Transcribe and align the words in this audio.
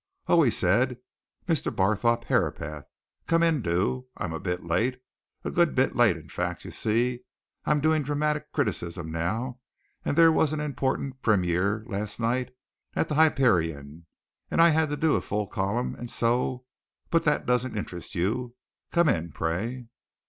"Oh!" 0.25 0.41
he 0.41 0.49
said. 0.49 0.97
"Mr. 1.47 1.69
Barthorpe 1.71 2.23
Herapath! 2.23 2.85
Come 3.27 3.43
in 3.43 3.61
do. 3.61 4.07
I'm 4.17 4.33
a 4.33 4.39
bit 4.39 4.63
late 4.65 4.99
a 5.43 5.51
good 5.51 5.75
bit 5.75 5.95
late, 5.95 6.17
in 6.17 6.27
fact. 6.27 6.65
You 6.65 6.71
see, 6.71 7.19
I'm 7.65 7.81
doing 7.81 8.01
dramatic 8.01 8.51
criticism 8.51 9.11
now, 9.11 9.59
and 10.03 10.17
there 10.17 10.31
was 10.31 10.53
an 10.53 10.59
important 10.59 11.21
première 11.21 11.85
last 11.87 12.19
night 12.19 12.49
at 12.95 13.09
the 13.09 13.13
Hyperion, 13.13 14.07
and 14.49 14.59
I 14.59 14.69
had 14.69 14.89
to 14.89 14.97
do 14.97 15.13
a 15.13 15.21
full 15.21 15.45
column, 15.45 15.93
and 15.93 16.09
so 16.09 16.65
but 17.11 17.21
that 17.25 17.45
doesn't 17.45 17.77
interest 17.77 18.15
you. 18.15 18.55
Come 18.91 19.07
in, 19.07 19.31
pray." 19.31 19.85